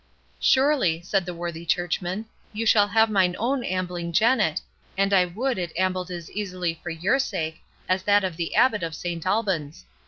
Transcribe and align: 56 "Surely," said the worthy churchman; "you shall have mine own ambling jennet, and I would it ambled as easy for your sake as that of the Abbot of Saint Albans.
56 0.39 0.45
"Surely," 0.51 1.01
said 1.03 1.27
the 1.27 1.33
worthy 1.35 1.63
churchman; 1.63 2.25
"you 2.53 2.65
shall 2.65 2.87
have 2.87 3.07
mine 3.11 3.35
own 3.37 3.63
ambling 3.63 4.11
jennet, 4.11 4.59
and 4.97 5.13
I 5.13 5.25
would 5.25 5.59
it 5.59 5.71
ambled 5.77 6.09
as 6.09 6.31
easy 6.31 6.79
for 6.81 6.89
your 6.89 7.19
sake 7.19 7.61
as 7.87 8.01
that 8.01 8.23
of 8.23 8.35
the 8.35 8.55
Abbot 8.55 8.81
of 8.81 8.95
Saint 8.95 9.27
Albans. 9.27 9.85